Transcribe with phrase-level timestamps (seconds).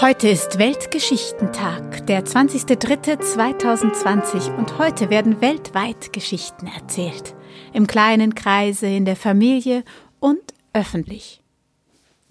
[0.00, 7.34] Heute ist Weltgeschichtentag, der 20.03.2020 und heute werden weltweit Geschichten erzählt.
[7.74, 9.84] Im kleinen Kreise, in der Familie
[10.20, 10.40] und
[10.72, 11.42] öffentlich.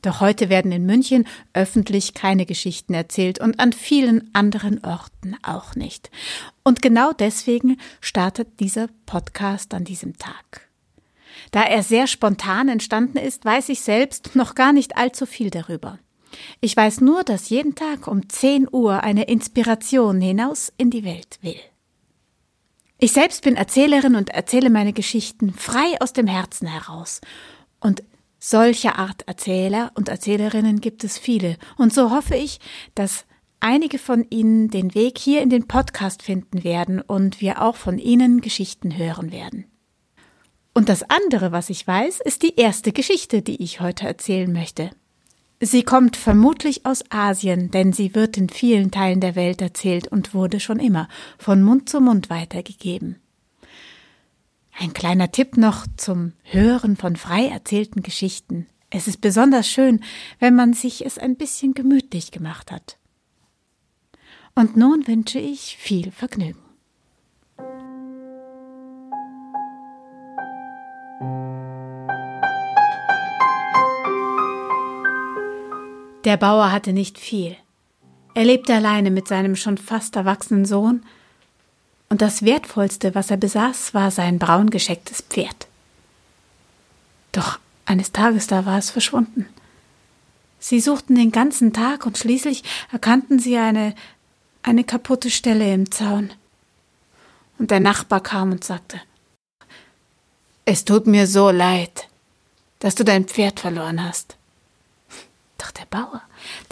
[0.01, 5.75] Doch heute werden in München öffentlich keine Geschichten erzählt und an vielen anderen Orten auch
[5.75, 6.09] nicht.
[6.63, 10.72] Und genau deswegen startet dieser Podcast an diesem Tag.
[11.51, 15.99] Da er sehr spontan entstanden ist, weiß ich selbst noch gar nicht allzu viel darüber.
[16.61, 21.39] Ich weiß nur, dass jeden Tag um 10 Uhr eine Inspiration hinaus in die Welt
[21.41, 21.59] will.
[22.97, 27.21] Ich selbst bin Erzählerin und erzähle meine Geschichten frei aus dem Herzen heraus.
[27.79, 28.03] Und
[28.39, 31.57] solcher Art Erzähler und Erzählerinnen gibt es viele.
[31.77, 32.59] Und so hoffe ich,
[32.95, 33.25] dass
[33.59, 37.97] einige von Ihnen den Weg hier in den Podcast finden werden und wir auch von
[37.97, 39.65] Ihnen Geschichten hören werden.
[40.73, 44.89] Und das andere, was ich weiß, ist die erste Geschichte, die ich heute erzählen möchte.
[45.59, 50.33] Sie kommt vermutlich aus Asien, denn sie wird in vielen Teilen der Welt erzählt und
[50.33, 53.21] wurde schon immer von Mund zu Mund weitergegeben.
[54.77, 58.67] Ein kleiner Tipp noch zum Hören von frei erzählten Geschichten.
[58.89, 60.03] Es ist besonders schön,
[60.39, 62.97] wenn man sich es ein bisschen gemütlich gemacht hat.
[64.55, 66.62] Und nun wünsche ich viel Vergnügen.
[76.23, 77.57] Der Bauer hatte nicht viel.
[78.33, 81.03] Er lebte alleine mit seinem schon fast erwachsenen Sohn,
[82.09, 85.67] und das Wertvollste, was er besaß, war sein braun geschecktes Pferd.
[87.31, 89.47] Doch eines Tages da war es verschwunden.
[90.59, 93.95] Sie suchten den ganzen Tag und schließlich erkannten sie eine,
[94.61, 96.31] eine kaputte Stelle im Zaun.
[97.57, 99.01] Und der Nachbar kam und sagte,
[100.65, 102.07] es tut mir so leid,
[102.77, 104.37] dass du dein Pferd verloren hast.
[105.63, 106.21] Doch der Bauer,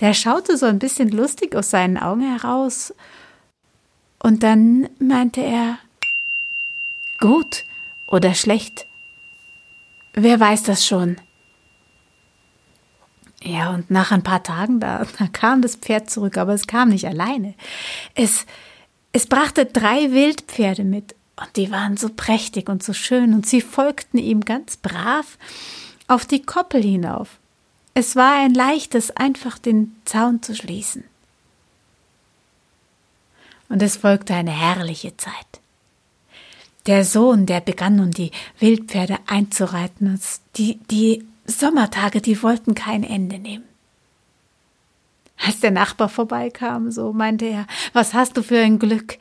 [0.01, 2.93] der schaute so ein bisschen lustig aus seinen Augen heraus.
[4.19, 5.77] Und dann meinte er,
[7.19, 7.63] gut
[8.07, 8.85] oder schlecht.
[10.13, 11.15] Wer weiß das schon?
[13.41, 16.89] Ja, und nach ein paar Tagen, da, da kam das Pferd zurück, aber es kam
[16.89, 17.55] nicht alleine.
[18.13, 18.45] Es,
[19.13, 23.61] es brachte drei Wildpferde mit, und die waren so prächtig und so schön, und sie
[23.61, 25.37] folgten ihm ganz brav
[26.07, 27.40] auf die Koppel hinauf.
[28.01, 31.03] Es war ein leichtes, einfach den Zaun zu schließen.
[33.69, 35.61] Und es folgte eine herrliche Zeit.
[36.87, 40.19] Der Sohn, der begann nun die Wildpferde einzureiten,
[40.55, 43.65] die, die Sommertage, die wollten kein Ende nehmen.
[45.37, 49.19] Als der Nachbar vorbeikam, so meinte er, was hast du für ein Glück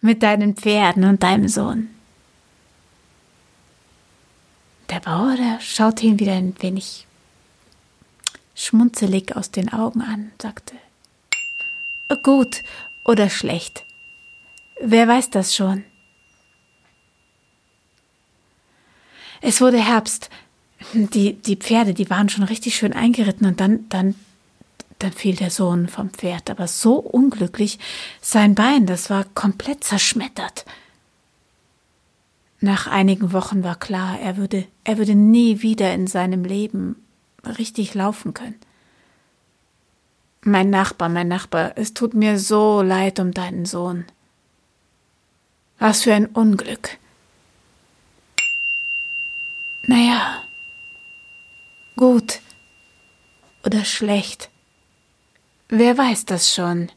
[0.00, 1.90] mit deinen Pferden und deinem Sohn?
[4.88, 7.06] Der Bauer, der schaute ihn wieder ein wenig
[8.56, 10.74] schmunzelig aus den Augen an, sagte
[12.22, 12.64] Gut
[13.04, 13.84] oder schlecht.
[14.80, 15.84] Wer weiß das schon?
[19.40, 20.30] Es wurde Herbst.
[20.92, 24.14] Die, die Pferde, die waren schon richtig schön eingeritten und dann, dann,
[24.98, 27.78] dann fiel der Sohn vom Pferd, aber so unglücklich,
[28.20, 30.64] sein Bein, das war komplett zerschmettert.
[32.60, 36.96] Nach einigen Wochen war klar, er würde, er würde nie wieder in seinem Leben
[37.46, 38.58] richtig laufen können.
[40.42, 44.04] Mein Nachbar, mein Nachbar, es tut mir so leid um deinen Sohn.
[45.78, 46.98] Was für ein Unglück.
[49.88, 50.42] Naja,
[51.96, 52.40] gut
[53.64, 54.50] oder schlecht.
[55.68, 56.90] Wer weiß das schon?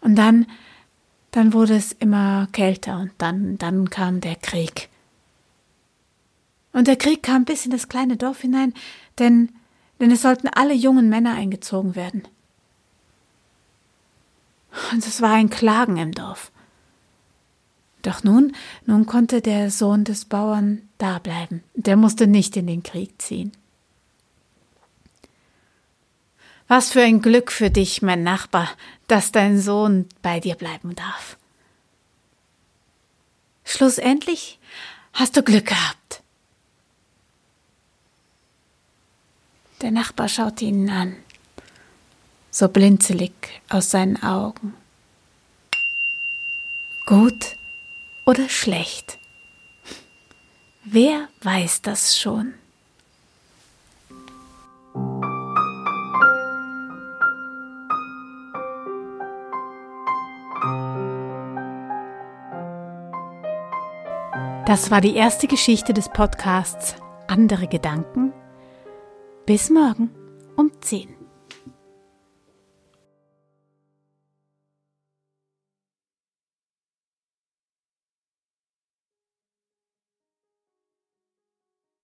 [0.00, 0.46] Und dann,
[1.32, 4.88] dann wurde es immer kälter und dann, dann kam der Krieg.
[6.76, 8.74] Und der Krieg kam bis in das kleine Dorf hinein,
[9.18, 9.50] denn,
[9.98, 12.28] denn es sollten alle jungen Männer eingezogen werden.
[14.92, 16.52] Und es war ein Klagen im Dorf.
[18.02, 18.54] Doch nun,
[18.84, 21.64] nun konnte der Sohn des Bauern da bleiben.
[21.72, 23.52] Der musste nicht in den Krieg ziehen.
[26.68, 28.68] Was für ein Glück für dich, mein Nachbar,
[29.06, 31.38] dass dein Sohn bei dir bleiben darf.
[33.64, 34.58] Schlussendlich
[35.14, 36.05] hast du Glück gehabt.
[39.86, 41.14] Der Nachbar schaute ihn an,
[42.50, 43.30] so blinzelig
[43.68, 44.74] aus seinen Augen.
[47.06, 47.56] Gut
[48.24, 49.20] oder schlecht?
[50.82, 52.54] Wer weiß das schon?
[64.66, 66.96] Das war die erste Geschichte des Podcasts
[67.28, 68.32] Andere Gedanken.
[69.46, 70.10] Bis morgen
[70.56, 71.15] um 10.